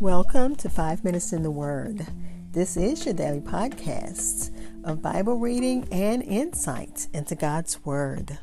Welcome 0.00 0.56
to 0.56 0.70
Five 0.70 1.04
Minutes 1.04 1.34
in 1.34 1.42
the 1.42 1.50
Word. 1.50 2.06
This 2.52 2.78
is 2.78 3.04
your 3.04 3.12
daily 3.12 3.42
podcast 3.42 4.50
of 4.82 5.02
Bible 5.02 5.36
reading 5.36 5.86
and 5.92 6.22
insight 6.22 7.06
into 7.12 7.34
God's 7.34 7.84
Word. 7.84 8.38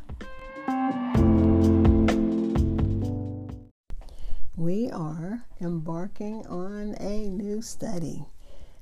We 4.56 4.92
are 4.92 5.46
embarking 5.60 6.46
on 6.46 6.96
a 7.00 7.28
new 7.28 7.64
study. 7.64 8.24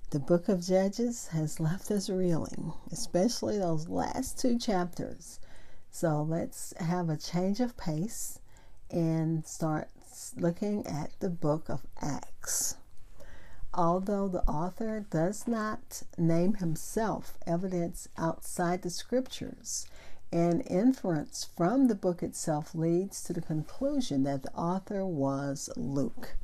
The 0.09 0.19
book 0.19 0.49
of 0.49 0.61
Judges 0.61 1.27
has 1.27 1.61
left 1.61 1.89
us 1.91 2.09
reeling, 2.09 2.73
especially 2.91 3.57
those 3.57 3.87
last 3.87 4.37
two 4.37 4.59
chapters. 4.59 5.39
So 5.91 6.23
let's 6.23 6.73
have 6.81 7.07
a 7.07 7.15
change 7.15 7.61
of 7.61 7.77
pace 7.77 8.39
and 8.91 9.45
start 9.47 9.87
looking 10.37 10.85
at 10.87 11.11
the 11.19 11.29
book 11.29 11.69
of 11.69 11.85
Acts. 12.01 12.75
Although 13.73 14.29
the 14.29 14.43
author 14.43 15.05
does 15.09 15.47
not 15.47 16.03
name 16.17 16.55
himself, 16.55 17.37
evidence 17.45 18.07
outside 18.17 18.81
the 18.81 18.89
scriptures 18.89 19.85
and 20.31 20.65
inference 20.67 21.47
from 21.55 21.87
the 21.87 21.95
book 21.95 22.23
itself 22.23 22.73
leads 22.73 23.23
to 23.23 23.33
the 23.33 23.41
conclusion 23.41 24.23
that 24.23 24.43
the 24.43 24.53
author 24.53 25.05
was 25.05 25.69
Luke. 25.75 26.35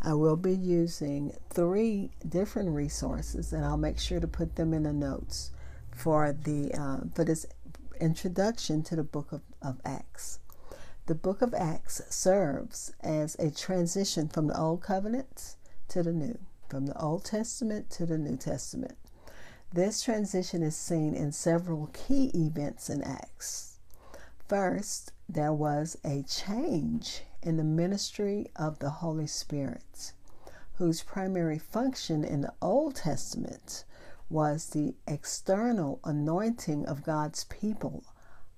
I 0.00 0.14
will 0.14 0.36
be 0.36 0.54
using 0.54 1.32
three 1.50 2.10
different 2.28 2.70
resources, 2.70 3.52
and 3.52 3.64
I'll 3.64 3.76
make 3.76 3.98
sure 3.98 4.20
to 4.20 4.28
put 4.28 4.56
them 4.56 4.74
in 4.74 4.82
the 4.82 4.92
notes 4.92 5.50
for 5.94 6.32
the 6.32 6.72
uh, 6.74 6.98
for 7.14 7.24
this 7.24 7.46
introduction 8.00 8.82
to 8.82 8.96
the 8.96 9.02
book 9.02 9.32
of, 9.32 9.42
of 9.62 9.80
Acts. 9.84 10.38
The 11.06 11.16
book 11.16 11.42
of 11.42 11.52
Acts 11.52 12.00
serves 12.10 12.92
as 13.00 13.34
a 13.40 13.50
transition 13.50 14.28
from 14.28 14.46
the 14.46 14.56
Old 14.56 14.82
Covenant 14.82 15.56
to 15.88 16.00
the 16.04 16.12
New, 16.12 16.38
from 16.68 16.86
the 16.86 16.96
Old 16.96 17.24
Testament 17.24 17.90
to 17.90 18.06
the 18.06 18.18
New 18.18 18.36
Testament. 18.36 18.96
This 19.72 20.02
transition 20.02 20.62
is 20.62 20.76
seen 20.76 21.14
in 21.14 21.32
several 21.32 21.90
key 21.92 22.30
events 22.32 22.88
in 22.88 23.02
Acts. 23.02 23.78
First, 24.46 25.12
there 25.28 25.52
was 25.52 25.98
a 26.04 26.22
change 26.22 27.24
in 27.42 27.56
the 27.56 27.64
ministry 27.64 28.52
of 28.54 28.78
the 28.78 28.90
Holy 28.90 29.26
Spirit, 29.26 30.12
whose 30.74 31.02
primary 31.02 31.58
function 31.58 32.22
in 32.22 32.42
the 32.42 32.54
Old 32.62 32.94
Testament 32.94 33.84
was 34.30 34.66
the 34.66 34.94
external 35.08 35.98
anointing 36.04 36.86
of 36.86 37.02
God's 37.02 37.42
people, 37.44 38.04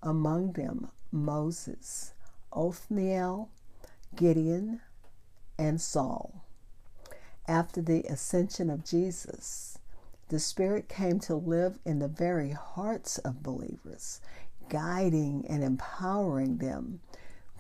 among 0.03 0.53
them 0.53 0.91
Moses. 1.11 2.13
Othniel, 2.55 3.51
Gideon, 4.15 4.81
and 5.59 5.81
Saul. 5.81 6.45
After 7.47 7.83
the 7.83 8.05
ascension 8.05 8.71
of 8.71 8.85
Jesus, 8.85 9.79
the 10.29 10.39
Spirit 10.39 10.89
came 10.89 11.21
to 11.21 11.35
live 11.35 11.79
in 11.85 11.99
the 11.99 12.09
very 12.09 12.53
hearts 12.53 13.19
of 13.19 13.43
believers, 13.43 14.21
guiding 14.69 15.45
and 15.49 15.63
empowering 15.63 16.59
them 16.59 17.01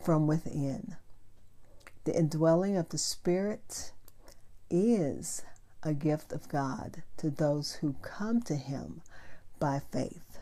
from 0.03 0.27
within. 0.27 0.97
The 2.05 2.19
indwelling 2.19 2.77
of 2.77 2.89
the 2.89 2.99
Spirit 2.99 3.93
is 4.71 5.43
a 5.83 5.93
gift 5.93 6.33
of 6.33 6.49
God 6.49 7.03
to 7.19 7.31
those 7.31 7.75
who 7.75 7.95
come 8.01 8.41
to 8.43 8.57
Him 8.57 9.03
by 9.59 9.81
faith. 9.93 10.39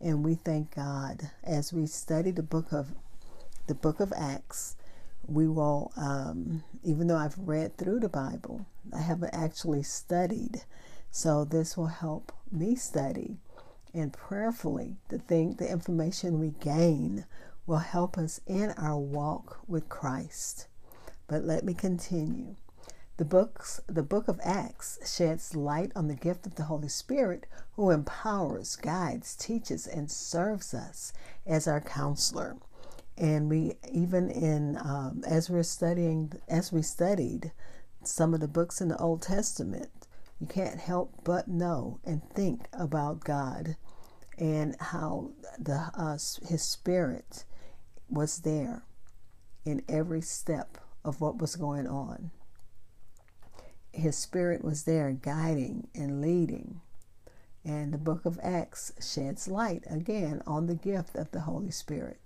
And 0.00 0.22
we 0.22 0.34
thank 0.34 0.74
God 0.74 1.30
as 1.42 1.72
we 1.72 1.86
study 1.86 2.30
the 2.30 2.42
book 2.42 2.72
of 2.72 2.92
the 3.66 3.74
book 3.74 4.00
of 4.00 4.12
Acts. 4.16 4.76
We 5.26 5.48
will, 5.48 5.92
um, 5.96 6.62
even 6.84 7.08
though 7.08 7.16
I've 7.16 7.38
read 7.38 7.76
through 7.76 8.00
the 8.00 8.08
Bible, 8.08 8.66
I 8.94 9.00
haven't 9.00 9.34
actually 9.34 9.82
studied. 9.82 10.62
So 11.10 11.44
this 11.44 11.76
will 11.76 11.86
help 11.86 12.32
me 12.52 12.76
study 12.76 13.38
and 13.96 14.12
prayerfully 14.12 14.96
the 15.08 15.18
thing, 15.18 15.54
the 15.54 15.70
information 15.70 16.38
we 16.38 16.50
gain 16.60 17.24
will 17.66 17.78
help 17.78 18.18
us 18.18 18.40
in 18.46 18.72
our 18.72 18.98
walk 18.98 19.60
with 19.66 19.88
Christ. 19.88 20.68
But 21.26 21.44
let 21.44 21.64
me 21.64 21.72
continue. 21.72 22.56
The 23.16 23.24
books, 23.24 23.80
the 23.86 24.02
book 24.02 24.28
of 24.28 24.38
Acts 24.44 24.98
sheds 25.10 25.56
light 25.56 25.92
on 25.96 26.08
the 26.08 26.14
gift 26.14 26.46
of 26.46 26.56
the 26.56 26.64
Holy 26.64 26.88
Spirit 26.88 27.46
who 27.76 27.90
empowers, 27.90 28.76
guides, 28.76 29.34
teaches, 29.34 29.86
and 29.86 30.10
serves 30.10 30.74
us 30.74 31.14
as 31.46 31.66
our 31.66 31.80
counselor 31.80 32.58
and 33.18 33.48
we 33.48 33.74
even 33.92 34.30
in 34.30 34.76
um, 34.78 35.22
as 35.26 35.48
we're 35.48 35.62
studying 35.62 36.32
as 36.48 36.72
we 36.72 36.82
studied 36.82 37.52
some 38.04 38.34
of 38.34 38.40
the 38.40 38.48
books 38.48 38.80
in 38.80 38.88
the 38.88 38.98
old 38.98 39.22
testament 39.22 39.88
you 40.40 40.46
can't 40.46 40.80
help 40.80 41.12
but 41.24 41.48
know 41.48 41.98
and 42.04 42.22
think 42.34 42.66
about 42.72 43.24
god 43.24 43.76
and 44.38 44.76
how 44.80 45.30
the 45.58 45.90
uh, 45.94 46.18
his 46.46 46.62
spirit 46.62 47.44
was 48.08 48.40
there 48.40 48.84
in 49.64 49.82
every 49.88 50.20
step 50.20 50.78
of 51.04 51.20
what 51.20 51.38
was 51.38 51.56
going 51.56 51.86
on. 51.86 52.30
His 53.92 54.16
spirit 54.16 54.64
was 54.64 54.84
there 54.84 55.10
guiding 55.10 55.88
and 55.94 56.20
leading. 56.20 56.80
And 57.64 57.92
the 57.92 57.98
book 57.98 58.24
of 58.24 58.38
acts 58.42 58.92
sheds 59.00 59.48
light 59.48 59.84
again 59.90 60.42
on 60.46 60.66
the 60.66 60.74
gift 60.74 61.16
of 61.16 61.32
the 61.32 61.40
holy 61.40 61.72
spirit 61.72 62.20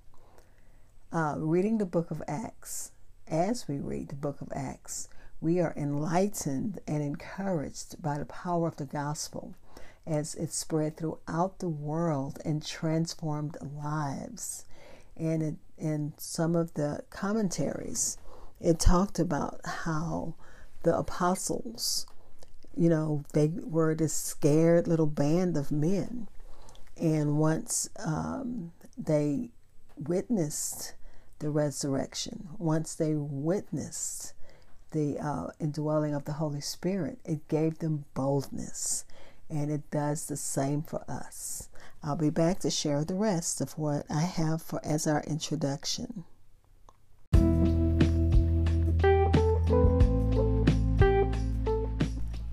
uh, 1.12 1.34
reading 1.38 1.78
the 1.78 1.86
book 1.86 2.10
of 2.10 2.22
Acts, 2.28 2.92
as 3.26 3.66
we 3.66 3.78
read 3.78 4.08
the 4.08 4.14
book 4.14 4.40
of 4.40 4.52
Acts, 4.54 5.08
we 5.40 5.58
are 5.58 5.74
enlightened 5.76 6.78
and 6.86 7.02
encouraged 7.02 8.00
by 8.00 8.18
the 8.18 8.24
power 8.24 8.68
of 8.68 8.76
the 8.76 8.84
gospel 8.84 9.54
as 10.06 10.34
it 10.36 10.52
spread 10.52 10.96
throughout 10.96 11.58
the 11.58 11.68
world 11.68 12.38
and 12.44 12.64
transformed 12.64 13.56
lives. 13.60 14.64
And 15.16 15.42
it, 15.42 15.54
in 15.76 16.12
some 16.16 16.54
of 16.54 16.74
the 16.74 17.02
commentaries, 17.10 18.16
it 18.60 18.78
talked 18.78 19.18
about 19.18 19.60
how 19.64 20.34
the 20.84 20.96
apostles, 20.96 22.06
you 22.76 22.88
know, 22.88 23.24
they 23.32 23.48
were 23.48 23.94
this 23.96 24.14
scared 24.14 24.86
little 24.86 25.06
band 25.06 25.56
of 25.56 25.72
men. 25.72 26.28
And 26.96 27.38
once 27.38 27.88
um, 27.98 28.72
they 28.96 29.50
witnessed 29.96 30.94
the 31.40 31.50
resurrection, 31.50 32.50
once 32.58 32.94
they 32.94 33.14
witnessed 33.14 34.34
the 34.92 35.18
uh, 35.18 35.48
indwelling 35.58 36.14
of 36.14 36.24
the 36.26 36.34
Holy 36.34 36.60
Spirit, 36.60 37.18
it 37.24 37.48
gave 37.48 37.78
them 37.78 38.04
boldness. 38.14 39.04
And 39.48 39.70
it 39.70 39.90
does 39.90 40.26
the 40.26 40.36
same 40.36 40.82
for 40.82 41.02
us. 41.10 41.68
I'll 42.04 42.14
be 42.14 42.30
back 42.30 42.60
to 42.60 42.70
share 42.70 43.04
the 43.04 43.14
rest 43.14 43.60
of 43.60 43.76
what 43.76 44.06
I 44.08 44.20
have 44.20 44.62
for 44.62 44.80
as 44.84 45.06
our 45.06 45.24
introduction. 45.24 46.24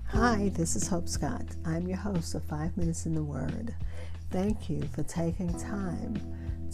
Hi, 0.08 0.50
this 0.54 0.74
is 0.74 0.88
Hope 0.88 1.08
Scott. 1.08 1.44
I'm 1.64 1.86
your 1.86 1.98
host 1.98 2.34
of 2.34 2.42
Five 2.44 2.76
Minutes 2.76 3.06
in 3.06 3.14
the 3.14 3.22
Word. 3.22 3.74
Thank 4.30 4.68
you 4.68 4.82
for 4.94 5.02
taking 5.04 5.58
time 5.58 6.14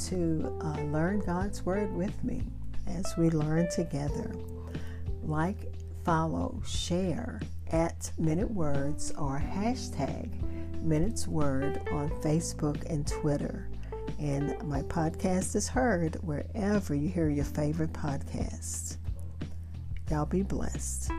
to 0.06 0.58
uh, 0.60 0.80
learn 0.84 1.20
God's 1.20 1.64
Word 1.64 1.94
with 1.94 2.24
me 2.24 2.42
as 2.88 3.16
we 3.16 3.30
learn 3.30 3.70
together. 3.70 4.34
Like, 5.22 5.72
follow, 6.04 6.60
share 6.66 7.40
at 7.70 8.10
Minute 8.18 8.50
Words 8.50 9.12
or 9.12 9.38
hashtag 9.38 10.30
Minutes 10.82 11.28
Word 11.28 11.80
on 11.92 12.10
Facebook 12.20 12.84
and 12.90 13.06
Twitter. 13.06 13.68
And 14.18 14.60
my 14.64 14.82
podcast 14.82 15.54
is 15.54 15.68
heard 15.68 16.16
wherever 16.16 16.94
you 16.94 17.08
hear 17.08 17.30
your 17.30 17.44
favorite 17.44 17.92
podcasts. 17.92 18.96
Y'all 20.10 20.26
be 20.26 20.42
blessed. 20.42 21.10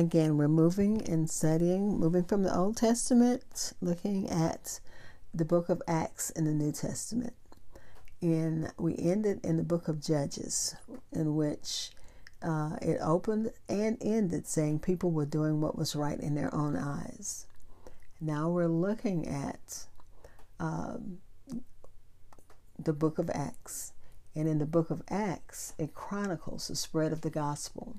Again, 0.00 0.38
we're 0.38 0.48
moving 0.48 1.06
and 1.10 1.28
studying, 1.28 2.00
moving 2.00 2.24
from 2.24 2.42
the 2.42 2.56
Old 2.56 2.78
Testament, 2.78 3.74
looking 3.82 4.30
at 4.30 4.80
the 5.34 5.44
book 5.44 5.68
of 5.68 5.82
Acts 5.86 6.30
in 6.30 6.46
the 6.46 6.54
New 6.54 6.72
Testament. 6.72 7.34
And 8.22 8.72
we 8.78 8.96
ended 8.96 9.44
in 9.44 9.58
the 9.58 9.62
book 9.62 9.88
of 9.88 10.00
Judges, 10.00 10.74
in 11.12 11.36
which 11.36 11.90
uh, 12.40 12.76
it 12.80 12.96
opened 13.02 13.52
and 13.68 13.98
ended 14.00 14.46
saying 14.46 14.78
people 14.78 15.10
were 15.10 15.26
doing 15.26 15.60
what 15.60 15.76
was 15.76 15.94
right 15.94 16.18
in 16.18 16.34
their 16.34 16.54
own 16.54 16.76
eyes. 16.76 17.46
Now 18.22 18.48
we're 18.48 18.68
looking 18.68 19.28
at 19.28 19.84
um, 20.58 21.18
the 22.78 22.94
book 22.94 23.18
of 23.18 23.28
Acts. 23.28 23.92
And 24.34 24.48
in 24.48 24.60
the 24.60 24.64
book 24.64 24.88
of 24.88 25.02
Acts, 25.10 25.74
it 25.76 25.92
chronicles 25.92 26.68
the 26.68 26.76
spread 26.76 27.12
of 27.12 27.20
the 27.20 27.28
gospel 27.28 27.96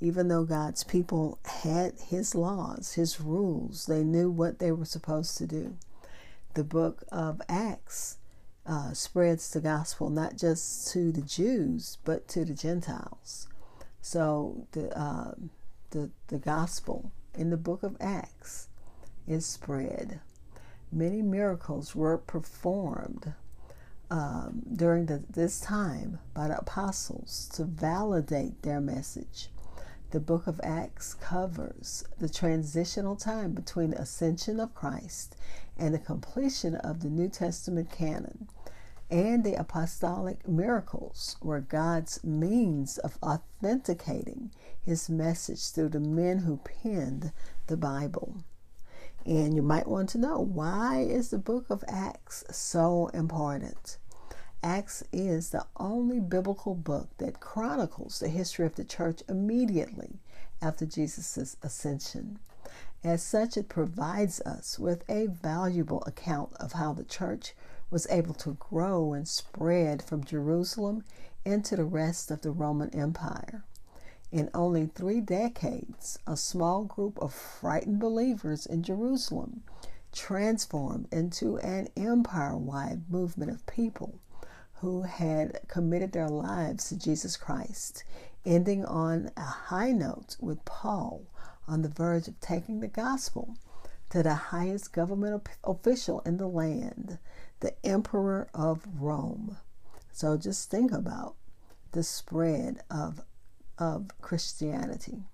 even 0.00 0.28
though 0.28 0.44
God's 0.44 0.84
people 0.84 1.38
had 1.44 1.94
His 2.08 2.34
laws, 2.34 2.94
His 2.94 3.20
rules, 3.20 3.86
they 3.86 4.04
knew 4.04 4.30
what 4.30 4.58
they 4.58 4.72
were 4.72 4.84
supposed 4.84 5.36
to 5.38 5.46
do. 5.46 5.76
The 6.54 6.64
book 6.64 7.04
of 7.10 7.40
Acts 7.48 8.18
uh, 8.66 8.92
spreads 8.92 9.50
the 9.50 9.60
gospel 9.60 10.10
not 10.10 10.36
just 10.36 10.92
to 10.92 11.10
the 11.10 11.22
Jews 11.22 11.98
but 12.04 12.28
to 12.28 12.44
the 12.44 12.54
Gentiles. 12.54 13.48
So 14.00 14.66
the 14.72 14.96
uh, 14.98 15.34
the 15.90 16.10
the 16.28 16.38
gospel 16.38 17.12
in 17.34 17.50
the 17.50 17.56
book 17.56 17.82
of 17.82 17.96
Acts 18.00 18.68
is 19.26 19.46
spread. 19.46 20.20
Many 20.90 21.22
miracles 21.22 21.94
were 21.94 22.18
performed 22.18 23.34
um, 24.10 24.62
during 24.74 25.06
the, 25.06 25.22
this 25.30 25.60
time 25.60 26.18
by 26.34 26.48
the 26.48 26.58
apostles 26.58 27.48
to 27.54 27.64
validate 27.64 28.62
their 28.62 28.80
message. 28.80 29.50
The 30.10 30.20
book 30.20 30.46
of 30.46 30.60
Acts 30.62 31.14
covers 31.14 32.04
the 32.18 32.28
transitional 32.28 33.16
time 33.16 33.52
between 33.52 33.90
the 33.90 34.00
ascension 34.00 34.58
of 34.58 34.74
Christ 34.74 35.36
and 35.76 35.94
the 35.94 35.98
completion 35.98 36.76
of 36.76 37.00
the 37.00 37.10
New 37.10 37.28
Testament 37.28 37.90
canon 37.90 38.48
and 39.10 39.42
the 39.42 39.54
apostolic 39.54 40.46
miracles 40.46 41.36
were 41.42 41.60
God's 41.60 42.22
means 42.22 42.98
of 42.98 43.16
authenticating 43.22 44.50
his 44.82 45.08
message 45.08 45.70
through 45.70 45.90
the 45.90 46.00
men 46.00 46.40
who 46.40 46.58
penned 46.58 47.32
the 47.68 47.76
Bible. 47.76 48.36
And 49.24 49.54
you 49.54 49.62
might 49.62 49.88
want 49.88 50.10
to 50.10 50.18
know 50.18 50.38
why 50.38 51.00
is 51.00 51.30
the 51.30 51.38
book 51.38 51.70
of 51.70 51.84
Acts 51.88 52.44
so 52.50 53.08
important? 53.08 53.96
Acts 54.64 55.04
is 55.12 55.50
the 55.50 55.64
only 55.76 56.18
biblical 56.18 56.74
book 56.74 57.16
that 57.18 57.38
chronicles 57.38 58.18
the 58.18 58.28
history 58.28 58.66
of 58.66 58.74
the 58.74 58.82
church 58.82 59.22
immediately 59.28 60.18
after 60.60 60.84
Jesus' 60.84 61.56
ascension. 61.62 62.40
As 63.04 63.22
such, 63.22 63.56
it 63.56 63.68
provides 63.68 64.40
us 64.40 64.76
with 64.76 65.08
a 65.08 65.26
valuable 65.26 66.02
account 66.06 66.54
of 66.54 66.72
how 66.72 66.92
the 66.92 67.04
church 67.04 67.54
was 67.88 68.08
able 68.10 68.34
to 68.34 68.54
grow 68.54 69.12
and 69.12 69.28
spread 69.28 70.02
from 70.02 70.24
Jerusalem 70.24 71.04
into 71.44 71.76
the 71.76 71.84
rest 71.84 72.32
of 72.32 72.42
the 72.42 72.50
Roman 72.50 72.92
Empire. 72.92 73.62
In 74.32 74.50
only 74.52 74.86
three 74.86 75.20
decades, 75.20 76.18
a 76.26 76.36
small 76.36 76.82
group 76.82 77.16
of 77.20 77.32
frightened 77.32 78.00
believers 78.00 78.66
in 78.66 78.82
Jerusalem 78.82 79.62
transformed 80.10 81.06
into 81.12 81.58
an 81.58 81.90
empire 81.96 82.56
wide 82.56 83.08
movement 83.08 83.52
of 83.52 83.64
people 83.66 84.18
who 84.80 85.02
had 85.02 85.60
committed 85.66 86.12
their 86.12 86.28
lives 86.28 86.88
to 86.88 86.98
Jesus 86.98 87.36
Christ, 87.36 88.04
ending 88.44 88.84
on 88.84 89.30
a 89.36 89.42
high 89.42 89.90
note 89.90 90.36
with 90.40 90.64
Paul 90.64 91.22
on 91.66 91.82
the 91.82 91.88
verge 91.88 92.28
of 92.28 92.40
taking 92.40 92.80
the 92.80 92.88
gospel 92.88 93.56
to 94.10 94.22
the 94.22 94.34
highest 94.34 94.92
government 94.92 95.48
official 95.64 96.20
in 96.20 96.36
the 96.36 96.46
land, 96.46 97.18
the 97.60 97.74
Emperor 97.84 98.48
of 98.54 98.86
Rome. 98.98 99.56
So 100.12 100.36
just 100.36 100.70
think 100.70 100.92
about 100.92 101.34
the 101.92 102.02
spread 102.02 102.80
of, 102.90 103.20
of 103.78 104.10
Christianity, 104.20 105.24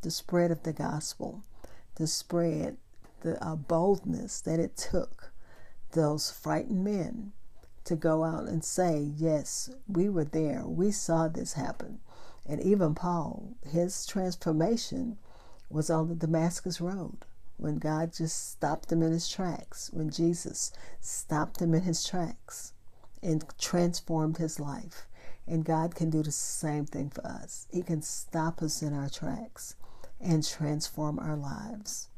the 0.00 0.10
spread 0.10 0.50
of 0.50 0.62
the 0.62 0.72
gospel, 0.72 1.44
the 1.96 2.06
spread, 2.06 2.78
the 3.20 3.42
uh, 3.44 3.56
boldness 3.56 4.40
that 4.40 4.58
it 4.58 4.76
took 4.76 5.32
those 5.92 6.30
frightened 6.30 6.84
men 6.84 7.32
to 7.84 7.96
go 7.96 8.24
out 8.24 8.48
and 8.48 8.64
say, 8.64 9.10
Yes, 9.16 9.70
we 9.88 10.08
were 10.08 10.24
there, 10.24 10.64
we 10.66 10.90
saw 10.90 11.28
this 11.28 11.54
happen. 11.54 12.00
And 12.46 12.60
even 12.60 12.94
Paul, 12.94 13.54
his 13.66 14.06
transformation 14.06 15.18
was 15.70 15.90
on 15.90 16.08
the 16.08 16.14
Damascus 16.14 16.80
Road 16.80 17.24
when 17.56 17.78
God 17.78 18.12
just 18.12 18.50
stopped 18.50 18.92
him 18.92 19.02
in 19.02 19.12
his 19.12 19.28
tracks, 19.28 19.90
when 19.92 20.10
Jesus 20.10 20.72
stopped 21.00 21.60
him 21.60 21.72
in 21.74 21.82
his 21.82 22.04
tracks 22.04 22.72
and 23.22 23.44
transformed 23.58 24.36
his 24.38 24.60
life. 24.60 25.06
And 25.46 25.64
God 25.64 25.94
can 25.94 26.10
do 26.10 26.22
the 26.22 26.32
same 26.32 26.86
thing 26.86 27.10
for 27.10 27.26
us. 27.26 27.66
He 27.70 27.82
can 27.82 28.02
stop 28.02 28.62
us 28.62 28.82
in 28.82 28.94
our 28.94 29.08
tracks 29.08 29.76
and 30.20 30.46
transform 30.46 31.18
our 31.18 31.36
lives 31.36 32.08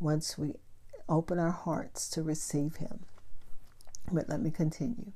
once 0.00 0.38
we 0.38 0.54
open 1.08 1.38
our 1.38 1.50
hearts 1.50 2.08
to 2.10 2.22
receive 2.22 2.76
Him. 2.76 3.00
Let 4.12 4.40
me 4.40 4.50
continue. 4.50 5.12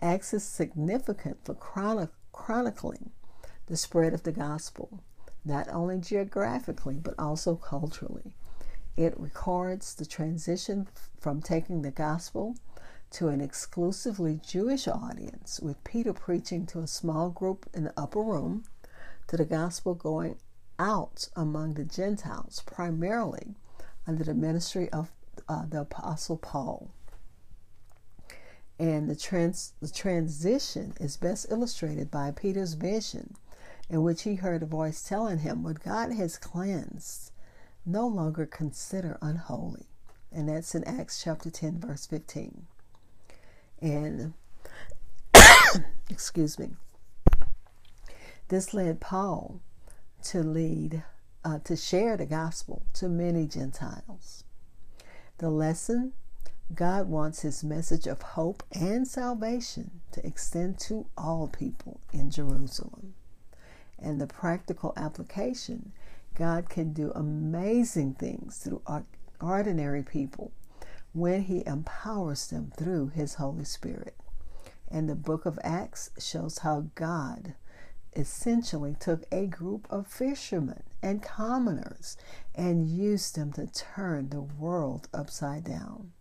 Acts 0.00 0.32
is 0.32 0.44
significant 0.44 1.38
for 1.44 1.54
chronic- 1.54 2.10
chronicling 2.32 3.10
the 3.66 3.76
spread 3.76 4.14
of 4.14 4.22
the 4.22 4.32
gospel, 4.32 5.02
not 5.44 5.68
only 5.68 5.98
geographically, 5.98 6.96
but 6.96 7.14
also 7.18 7.56
culturally. 7.56 8.34
It 8.96 9.18
records 9.18 9.94
the 9.94 10.06
transition 10.06 10.88
from 11.18 11.42
taking 11.42 11.82
the 11.82 11.90
gospel 11.90 12.56
to 13.12 13.28
an 13.28 13.40
exclusively 13.40 14.40
Jewish 14.46 14.86
audience, 14.86 15.60
with 15.60 15.82
Peter 15.84 16.12
preaching 16.12 16.66
to 16.66 16.80
a 16.80 16.86
small 16.86 17.30
group 17.30 17.68
in 17.74 17.84
the 17.84 17.92
upper 17.96 18.22
room, 18.22 18.64
to 19.26 19.36
the 19.36 19.44
gospel 19.44 19.94
going 19.94 20.36
out 20.78 21.28
among 21.36 21.74
the 21.74 21.84
Gentiles, 21.84 22.62
primarily 22.66 23.54
under 24.06 24.24
the 24.24 24.34
ministry 24.34 24.88
of 24.90 25.10
uh, 25.48 25.66
the 25.66 25.80
Apostle 25.80 26.36
Paul. 26.36 26.90
And 28.80 29.10
the, 29.10 29.14
trans- 29.14 29.74
the 29.82 29.90
transition 29.90 30.94
is 30.98 31.18
best 31.18 31.48
illustrated 31.50 32.10
by 32.10 32.30
Peter's 32.30 32.72
vision, 32.72 33.34
in 33.90 34.00
which 34.00 34.22
he 34.22 34.36
heard 34.36 34.62
a 34.62 34.66
voice 34.66 35.02
telling 35.02 35.40
him, 35.40 35.62
What 35.62 35.84
God 35.84 36.14
has 36.14 36.38
cleansed, 36.38 37.30
no 37.84 38.06
longer 38.06 38.46
consider 38.46 39.18
unholy. 39.20 39.84
And 40.32 40.48
that's 40.48 40.74
in 40.74 40.82
Acts 40.84 41.22
chapter 41.22 41.50
10, 41.50 41.78
verse 41.78 42.06
15. 42.06 42.68
And, 43.82 44.32
excuse 46.08 46.58
me, 46.58 46.70
this 48.48 48.72
led 48.72 48.98
Paul 48.98 49.60
to 50.22 50.42
lead, 50.42 51.02
uh, 51.44 51.58
to 51.64 51.76
share 51.76 52.16
the 52.16 52.24
gospel 52.24 52.86
to 52.94 53.10
many 53.10 53.46
Gentiles. 53.46 54.44
The 55.36 55.50
lesson 55.50 56.14
God 56.74 57.08
wants 57.08 57.42
his 57.42 57.64
message 57.64 58.06
of 58.06 58.22
hope 58.22 58.62
and 58.72 59.06
salvation 59.06 60.00
to 60.12 60.24
extend 60.24 60.78
to 60.80 61.06
all 61.16 61.48
people 61.48 62.00
in 62.12 62.30
Jerusalem. 62.30 63.14
And 63.98 64.20
the 64.20 64.26
practical 64.26 64.92
application 64.96 65.92
God 66.34 66.68
can 66.68 66.92
do 66.92 67.12
amazing 67.14 68.14
things 68.14 68.58
through 68.58 68.82
ordinary 69.40 70.02
people 70.02 70.52
when 71.12 71.42
He 71.42 71.62
empowers 71.66 72.46
them 72.46 72.72
through 72.76 73.08
His 73.08 73.34
Holy 73.34 73.64
Spirit. 73.64 74.14
And 74.88 75.08
the 75.08 75.14
book 75.14 75.44
of 75.44 75.58
Acts 75.62 76.10
shows 76.18 76.58
how 76.58 76.86
God 76.94 77.54
essentially 78.16 78.96
took 78.98 79.24
a 79.30 79.46
group 79.46 79.86
of 79.90 80.06
fishermen 80.06 80.82
and 81.02 81.22
commoners 81.22 82.16
and 82.54 82.88
used 82.88 83.36
them 83.36 83.52
to 83.52 83.66
turn 83.66 84.30
the 84.30 84.40
world 84.40 85.08
upside 85.12 85.64
down. 85.64 86.12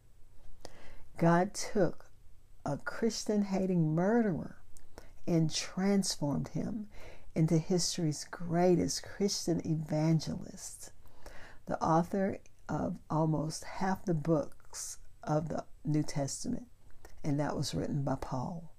God 1.20 1.54
took 1.54 2.06
a 2.66 2.78
Christian 2.78 3.42
hating 3.42 3.94
murderer 3.94 4.56
and 5.28 5.54
transformed 5.54 6.48
him 6.50 6.88
into 7.36 7.58
history's 7.58 8.26
greatest 8.32 9.04
Christian 9.04 9.62
evangelist, 9.66 10.92
the 11.66 11.78
author 11.84 12.40
of 12.70 12.96
almost 13.10 13.66
half 13.66 14.06
the 14.06 14.14
books 14.14 15.00
of 15.22 15.50
the 15.50 15.66
New 15.84 16.04
Testament, 16.04 16.68
and 17.22 17.38
that 17.38 17.58
was 17.58 17.76
written 17.76 18.04
by 18.04 18.16
Paul. 18.16 18.72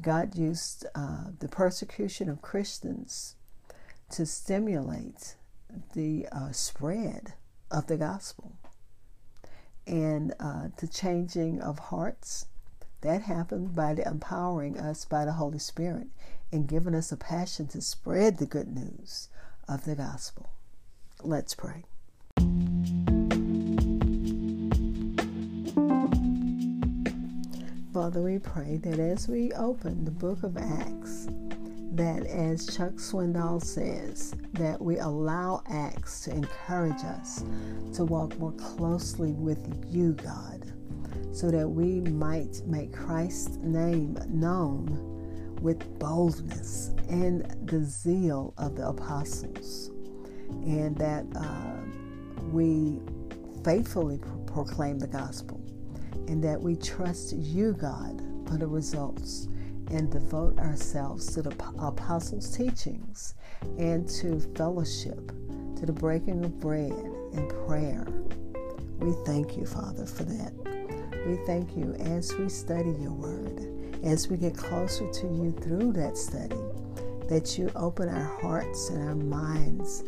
God 0.00 0.36
used 0.36 0.86
uh, 0.94 1.32
the 1.38 1.48
persecution 1.48 2.30
of 2.30 2.40
Christians 2.40 3.36
to 4.10 4.24
stimulate 4.24 5.36
the 5.92 6.26
uh, 6.32 6.52
spread 6.52 7.34
of 7.70 7.88
the 7.88 7.98
gospel 7.98 8.56
and 9.86 10.34
uh, 10.40 10.68
the 10.78 10.88
changing 10.88 11.60
of 11.60 11.78
hearts. 11.78 12.46
That 13.02 13.22
happened 13.22 13.74
by 13.74 13.94
the 13.94 14.06
empowering 14.06 14.78
us 14.78 15.04
by 15.04 15.24
the 15.24 15.32
Holy 15.32 15.58
Spirit 15.58 16.08
and 16.50 16.66
giving 16.66 16.94
us 16.94 17.12
a 17.12 17.16
passion 17.16 17.66
to 17.68 17.80
spread 17.80 18.38
the 18.38 18.46
good 18.46 18.74
news 18.74 19.28
of 19.68 19.84
the 19.84 19.94
gospel. 19.94 20.50
Let's 21.22 21.54
pray. 21.54 21.84
Father, 27.92 28.22
we 28.22 28.38
pray 28.38 28.76
that 28.76 28.98
as 28.98 29.26
we 29.26 29.52
open 29.52 30.04
the 30.04 30.10
book 30.10 30.42
of 30.42 30.56
Acts, 30.56 31.28
that 31.96 32.26
as 32.26 32.66
Chuck 32.66 32.92
Swindoll 32.94 33.62
says, 33.62 34.34
that 34.52 34.80
we 34.80 34.98
allow 34.98 35.62
Acts 35.68 36.20
to 36.22 36.30
encourage 36.30 37.02
us 37.04 37.44
to 37.94 38.04
walk 38.04 38.38
more 38.38 38.52
closely 38.52 39.32
with 39.32 39.84
you, 39.90 40.12
God, 40.12 40.72
so 41.32 41.50
that 41.50 41.66
we 41.66 42.00
might 42.00 42.60
make 42.66 42.92
Christ's 42.92 43.56
name 43.56 44.18
known 44.28 45.56
with 45.62 45.98
boldness 45.98 46.90
and 47.08 47.44
the 47.66 47.82
zeal 47.82 48.52
of 48.58 48.76
the 48.76 48.88
apostles, 48.88 49.90
and 50.50 50.96
that 50.96 51.24
uh, 51.34 51.76
we 52.50 53.00
faithfully 53.64 54.18
pro- 54.18 54.64
proclaim 54.64 54.98
the 54.98 55.06
gospel 55.06 55.60
and 56.28 56.42
that 56.42 56.60
we 56.60 56.76
trust 56.76 57.32
you, 57.32 57.72
God, 57.72 58.22
for 58.46 58.56
the 58.56 58.66
results 58.66 59.48
and 59.90 60.10
devote 60.10 60.58
ourselves 60.58 61.32
to 61.34 61.42
the 61.42 61.54
apostles' 61.78 62.56
teachings 62.56 63.34
and 63.78 64.08
to 64.08 64.40
fellowship, 64.56 65.32
to 65.76 65.86
the 65.86 65.92
breaking 65.92 66.44
of 66.44 66.58
bread 66.60 66.90
and 66.90 67.48
prayer. 67.66 68.06
We 68.98 69.12
thank 69.24 69.56
you, 69.56 69.66
Father, 69.66 70.06
for 70.06 70.24
that. 70.24 70.52
We 71.26 71.36
thank 71.44 71.76
you 71.76 71.94
as 71.94 72.34
we 72.34 72.48
study 72.48 72.90
your 73.00 73.12
word, 73.12 73.60
as 74.04 74.28
we 74.28 74.36
get 74.36 74.56
closer 74.56 75.10
to 75.10 75.26
you 75.26 75.52
through 75.60 75.92
that 75.94 76.16
study, 76.16 76.56
that 77.28 77.58
you 77.58 77.70
open 77.74 78.08
our 78.08 78.40
hearts 78.40 78.90
and 78.90 79.08
our 79.08 79.14
minds 79.14 80.04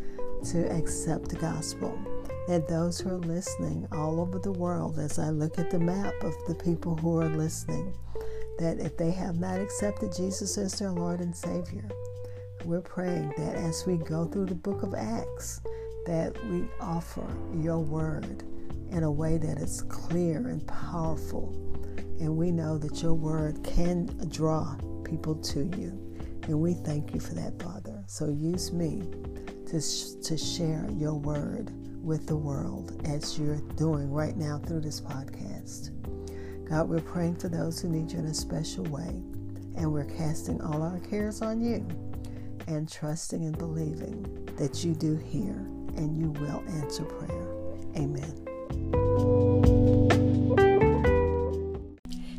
to 0.50 0.70
accept 0.73 1.28
the 1.28 1.37
gospel. 1.37 1.99
That 2.47 2.68
those 2.68 2.99
who 2.99 3.11
are 3.11 3.18
listening 3.18 3.87
all 3.92 4.20
over 4.20 4.38
the 4.38 4.52
world, 4.52 4.99
as 4.99 5.18
I 5.18 5.30
look 5.30 5.58
at 5.58 5.70
the 5.70 5.78
map 5.78 6.14
of 6.23 6.35
the 6.47 6.54
people 6.54 6.97
who 6.97 7.18
are 7.18 7.28
listening, 7.28 7.92
that 8.58 8.78
if 8.80 8.96
they 8.96 9.10
have 9.10 9.38
not 9.38 9.60
accepted 9.60 10.14
Jesus 10.14 10.58
as 10.58 10.78
their 10.78 10.90
Lord 10.90 11.20
and 11.20 11.34
Savior, 11.34 11.88
we're 12.64 12.80
praying 12.80 13.32
that 13.36 13.54
as 13.56 13.86
we 13.86 13.96
go 13.96 14.26
through 14.26 14.46
the 14.46 14.54
book 14.54 14.82
of 14.82 14.94
Acts, 14.94 15.60
that 16.06 16.36
we 16.46 16.64
offer 16.80 17.26
your 17.54 17.78
word 17.78 18.42
in 18.90 19.04
a 19.04 19.10
way 19.10 19.38
that 19.38 19.58
is 19.58 19.82
clear 19.82 20.48
and 20.48 20.66
powerful. 20.66 21.52
And 22.20 22.36
we 22.36 22.50
know 22.50 22.78
that 22.78 23.02
your 23.02 23.14
word 23.14 23.62
can 23.62 24.06
draw 24.28 24.76
people 25.04 25.36
to 25.36 25.60
you. 25.76 26.04
And 26.44 26.60
we 26.60 26.74
thank 26.74 27.14
you 27.14 27.20
for 27.20 27.34
that, 27.34 27.62
Father. 27.62 28.02
So 28.06 28.28
use 28.28 28.72
me 28.72 29.02
to, 29.66 29.80
sh- 29.80 30.26
to 30.26 30.36
share 30.36 30.88
your 30.96 31.14
word 31.14 31.70
with 32.02 32.26
the 32.26 32.36
world 32.36 33.00
as 33.06 33.38
you're 33.38 33.60
doing 33.76 34.10
right 34.10 34.36
now 34.36 34.58
through 34.66 34.80
this 34.80 35.00
podcast. 35.00 35.97
God, 36.68 36.88
we're 36.88 37.00
praying 37.00 37.37
for 37.37 37.48
those 37.48 37.80
who 37.80 37.88
need 37.88 38.12
you 38.12 38.18
in 38.18 38.26
a 38.26 38.34
special 38.34 38.84
way, 38.84 39.22
and 39.76 39.90
we're 39.90 40.04
casting 40.04 40.60
all 40.60 40.82
our 40.82 40.98
cares 40.98 41.40
on 41.40 41.62
you 41.62 41.87
and 42.66 42.90
trusting 42.90 43.42
and 43.42 43.56
believing 43.56 44.44
that 44.56 44.84
you 44.84 44.94
do 44.94 45.16
hear 45.16 45.54
and 45.96 46.18
you 46.18 46.30
will 46.30 46.62
answer 46.68 47.04
prayer. 47.04 47.46
Amen. 47.96 48.44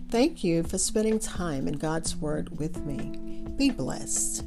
Thank 0.09 0.43
you 0.43 0.63
for 0.63 0.77
spending 0.77 1.17
time 1.17 1.67
in 1.67 1.74
God's 1.75 2.15
Word 2.15 2.59
with 2.59 2.86
me. 2.86 3.45
Be 3.57 3.71
blessed. 3.71 4.45